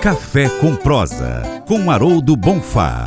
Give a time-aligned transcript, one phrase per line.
[0.00, 3.04] Café com Prosa, com Haroldo Bonfá.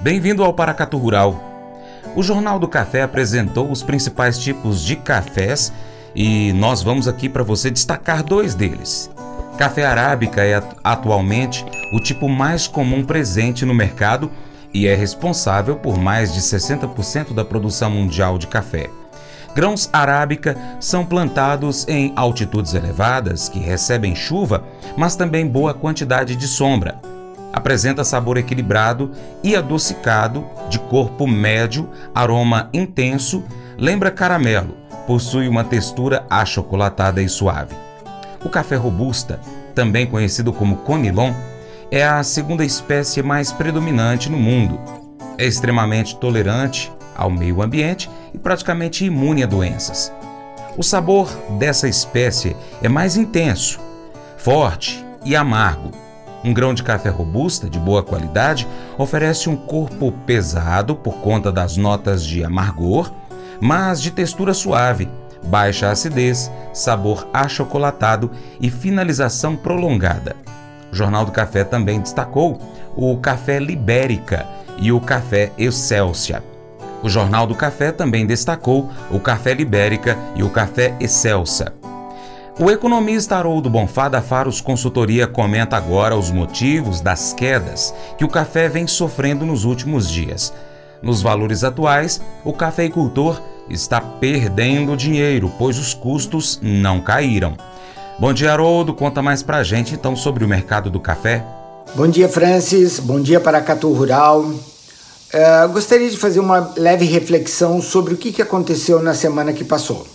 [0.00, 1.40] Bem-vindo ao Paracatu Rural.
[2.16, 5.72] O Jornal do Café apresentou os principais tipos de cafés
[6.12, 9.08] e nós vamos aqui para você destacar dois deles.
[9.56, 14.28] Café arábica é atualmente o tipo mais comum presente no mercado
[14.72, 18.90] e é responsável por mais de 60% da produção mundial de café.
[19.54, 24.64] Grãos arábica são plantados em altitudes elevadas que recebem chuva,
[24.96, 27.00] mas também boa quantidade de sombra.
[27.52, 29.12] Apresenta sabor equilibrado
[29.44, 33.44] e adocicado, de corpo médio, aroma intenso,
[33.78, 34.76] lembra caramelo,
[35.06, 37.76] possui uma textura achocolatada e suave.
[38.44, 39.38] O café robusta,
[39.72, 41.32] também conhecido como conilon,
[41.92, 44.80] é a segunda espécie mais predominante no mundo.
[45.38, 50.12] É extremamente tolerante ao meio ambiente e praticamente imune a doenças.
[50.76, 53.78] O sabor dessa espécie é mais intenso,
[54.36, 55.92] forte e amargo.
[56.42, 58.68] Um grão de café robusta, de boa qualidade,
[58.98, 63.10] oferece um corpo pesado por conta das notas de amargor,
[63.60, 65.08] mas de textura suave,
[65.46, 70.36] baixa acidez, sabor achocolatado e finalização prolongada.
[70.92, 72.60] O Jornal do Café também destacou
[72.96, 76.53] o café Libérica e o café Excelsia.
[77.04, 81.74] O Jornal do Café também destacou o café Libérica e o café Excelsa.
[82.58, 88.28] O economista Haroldo Bonfá da Faros Consultoria comenta agora os motivos das quedas que o
[88.28, 90.50] café vem sofrendo nos últimos dias.
[91.02, 93.38] Nos valores atuais, o cafeicultor
[93.68, 97.54] está perdendo dinheiro, pois os custos não caíram.
[98.18, 98.94] Bom dia, Haroldo.
[98.94, 101.44] Conta mais pra gente então sobre o mercado do café.
[101.94, 102.98] Bom dia, Francis.
[102.98, 104.54] Bom dia para Catu Rural.
[105.34, 109.64] Uh, gostaria de fazer uma leve reflexão sobre o que, que aconteceu na semana que
[109.64, 110.06] passou.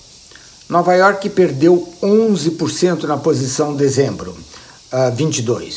[0.69, 4.31] Nova York perdeu 11% na posição dezembro
[4.93, 5.75] uh, 22,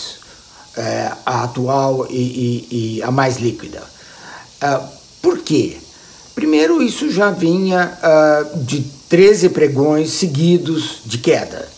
[0.76, 2.68] uh, a atual e, e,
[2.98, 3.82] e, a mais líquida.
[4.62, 4.86] Uh,
[5.20, 5.76] por quê?
[6.36, 11.68] Primeiro, isso já vinha uh, de 13 pregões seguidos de queda,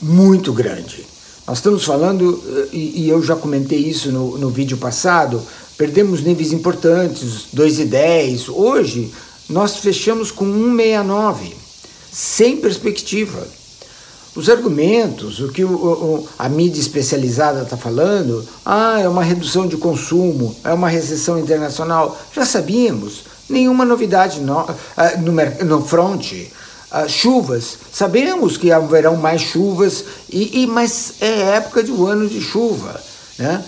[0.00, 1.04] muito grande.
[1.46, 2.42] Nós estamos falando,
[2.72, 5.42] e, e eu já comentei isso no, no vídeo passado,
[5.82, 8.54] perdemos níveis importantes, 2,10.
[8.54, 9.12] Hoje
[9.50, 11.54] nós fechamos com 1,69,
[12.12, 13.44] sem perspectiva.
[14.32, 19.66] Os argumentos, o que o, o, a mídia especializada está falando, ah, é uma redução
[19.66, 24.68] de consumo, é uma recessão internacional, já sabíamos, nenhuma novidade no, uh,
[25.20, 26.32] no, no front.
[26.32, 32.40] Uh, chuvas, sabemos que haverão mais chuvas, e, e, mas é época do ano de
[32.40, 33.02] chuva.
[33.36, 33.64] Né?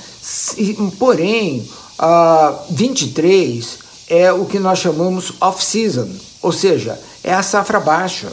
[0.98, 3.78] Porém, Uh, 23
[4.08, 6.08] é o que nós chamamos off-season,
[6.42, 8.30] ou seja, é a safra baixa.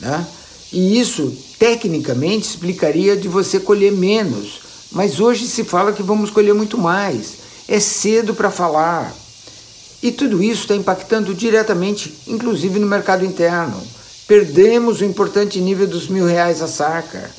[0.00, 0.26] Né?
[0.72, 6.54] E isso, tecnicamente, explicaria de você colher menos, mas hoje se fala que vamos colher
[6.54, 7.46] muito mais.
[7.68, 9.14] É cedo para falar.
[10.02, 13.82] E tudo isso está impactando diretamente, inclusive no mercado interno.
[14.26, 17.30] Perdemos o importante nível dos mil reais a saca.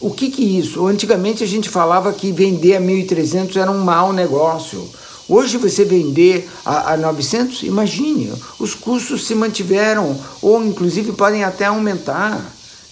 [0.00, 0.86] O que que isso?
[0.86, 4.88] Antigamente a gente falava que vender a 1.300 era um mau negócio.
[5.28, 11.66] Hoje você vender a, a 900, imagine, os custos se mantiveram ou inclusive podem até
[11.66, 12.40] aumentar,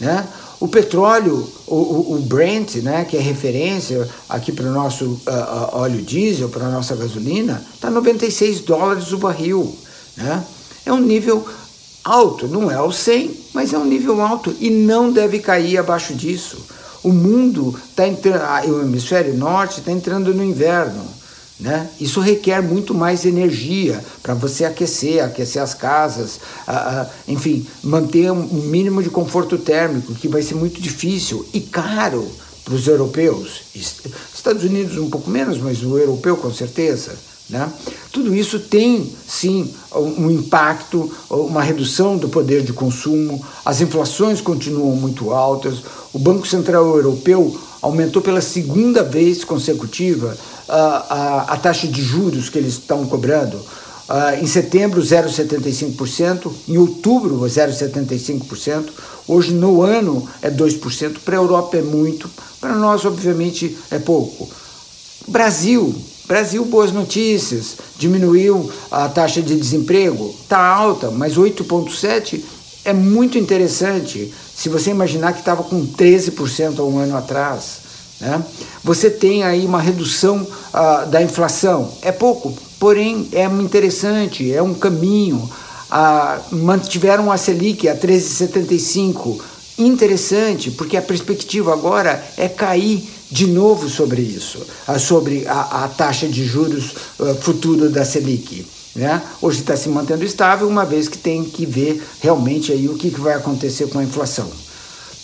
[0.01, 0.27] né?
[0.59, 5.77] O petróleo, o, o, Brent, né, que é referência aqui para o nosso uh, uh,
[5.77, 9.77] óleo diesel, para a nossa gasolina, está 96 dólares o barril.
[10.17, 10.43] Né?
[10.87, 11.47] É um nível
[12.03, 16.15] alto, não é o 100, mas é um nível alto e não deve cair abaixo
[16.15, 16.57] disso.
[17.07, 21.05] O mundo está entrando, ah, o hemisfério norte está entrando no inverno.
[21.61, 21.89] Né?
[22.01, 26.41] Isso requer muito mais energia para você aquecer, aquecer as casas,
[27.29, 32.29] enfim, manter um mínimo de conforto térmico, que vai ser muito difícil e caro
[32.65, 33.63] para os europeus.
[34.35, 37.17] Estados Unidos um pouco menos, mas o europeu com certeza.
[37.49, 37.73] Né?
[38.11, 44.97] Tudo isso tem sim um impacto, uma redução do poder de consumo, as inflações continuam
[44.97, 45.77] muito altas,
[46.17, 50.35] o Banco Central Europeu aumentou pela segunda vez consecutiva
[50.67, 53.59] a, a, a taxa de juros que eles estão cobrando.
[53.59, 58.87] Uh, em setembro, 0,75%, em outubro, 0,75%,
[59.29, 62.31] hoje no ano é 2%, para a Europa é muito,
[62.63, 64.49] para nós, obviamente, é pouco.
[65.29, 65.95] Brasil,
[66.27, 67.77] Brasil, boas notícias.
[67.99, 72.56] Diminuiu a taxa de desemprego, está alta, mas 8,7%
[72.87, 77.81] é muito interessante se você imaginar que estava com 13% há um ano atrás.
[78.21, 78.43] Né?
[78.83, 81.93] Você tem aí uma redução uh, da inflação.
[82.01, 85.51] É pouco, porém é interessante, é um caminho.
[85.91, 89.41] Uh, mantiveram a Selic a 13,75%.
[89.79, 94.65] interessante, porque a perspectiva agora é cair de novo sobre isso,
[94.99, 98.76] sobre a, a taxa de juros uh, futuro da Selic.
[98.97, 99.23] Né?
[99.43, 103.11] Hoje está se mantendo estável, uma vez que tem que ver realmente aí o que,
[103.11, 104.51] que vai acontecer com a inflação.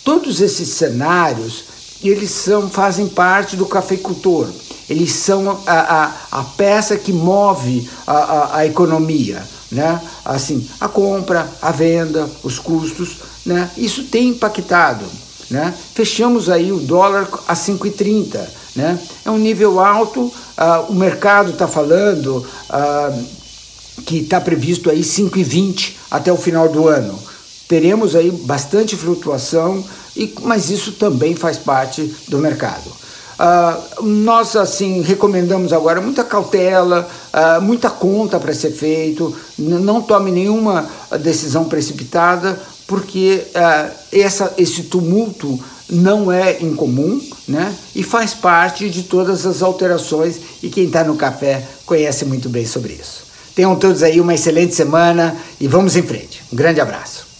[0.05, 1.65] Todos esses cenários
[2.03, 4.47] eles são, fazem parte do cafeicultor.
[4.89, 9.43] Eles são a, a, a peça que move a, a, a economia.
[9.71, 10.01] Né?
[10.23, 13.69] Assim, a compra, a venda, os custos, né?
[13.75, 15.05] Isso tem impactado,
[15.49, 15.73] né?
[15.93, 18.39] Fechamos aí o dólar a 5,30,
[18.75, 18.99] né?
[19.25, 20.33] É um nível alto, uh,
[20.89, 22.37] o mercado está falando
[22.69, 23.25] uh,
[24.05, 27.17] que está previsto aí 5,20 até o final do ano.
[27.67, 29.83] Teremos aí bastante flutuação,
[30.15, 32.91] e, mas isso também faz parte do mercado.
[33.33, 40.31] Uh, nós assim recomendamos agora muita cautela, uh, muita conta para ser feito, não tome
[40.31, 40.87] nenhuma
[41.19, 47.73] decisão precipitada, porque uh, essa, esse tumulto não é incomum né?
[47.95, 52.65] e faz parte de todas as alterações, e quem está no café conhece muito bem
[52.65, 53.22] sobre isso.
[53.55, 56.41] Tenham todos aí uma excelente semana e vamos em frente.
[56.51, 57.33] Um grande abraço.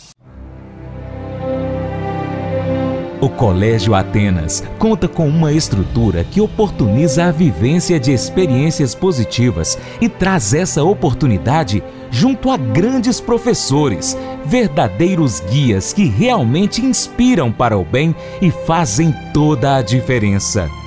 [3.23, 10.09] O Colégio Atenas conta com uma estrutura que oportuniza a vivência de experiências positivas e
[10.09, 11.81] traz essa oportunidade
[12.11, 19.77] junto a grandes professores, verdadeiros guias que realmente inspiram para o bem e fazem toda
[19.77, 20.69] a diferença.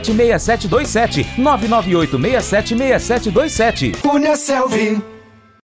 [0.00, 1.26] 998676727.
[1.38, 3.96] 998676727.
[4.00, 5.00] Cunha Selvi.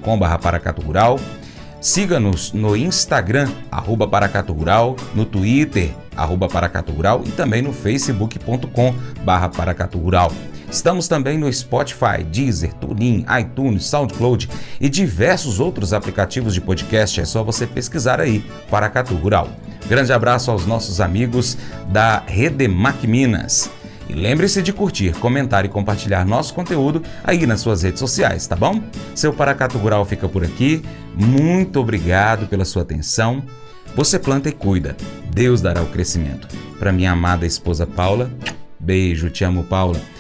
[1.81, 8.93] Siga-nos no Instagram, arroba Paracatural, no Twitter, arroba Paracatural e também no facebook.com
[9.23, 10.33] barra Paracatural.
[10.71, 14.49] Estamos também no Spotify, Deezer, TuneIn, iTunes, SoundCloud
[14.81, 17.21] e diversos outros aplicativos de podcast.
[17.21, 19.49] É só você pesquisar aí, Paracatu Rural.
[19.89, 21.57] Grande abraço aos nossos amigos
[21.89, 23.71] da Redemac Minas.
[24.09, 28.55] E lembre-se de curtir, comentar e compartilhar nosso conteúdo aí nas suas redes sociais, tá
[28.55, 28.81] bom?
[29.15, 30.83] Seu Paracato Rural fica por aqui.
[31.15, 33.43] Muito obrigado pela sua atenção.
[33.95, 34.97] Você planta e cuida.
[35.33, 36.49] Deus dará o crescimento.
[36.79, 38.31] Para minha amada esposa Paula,
[38.79, 40.01] beijo, te amo, Paula.